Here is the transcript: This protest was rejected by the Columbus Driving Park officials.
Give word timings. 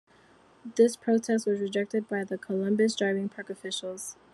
This 0.77 0.95
protest 0.95 1.45
was 1.45 1.61
rejected 1.61 2.07
by 2.09 2.23
the 2.23 2.35
Columbus 2.35 2.95
Driving 2.95 3.29
Park 3.29 3.51
officials. 3.51 4.15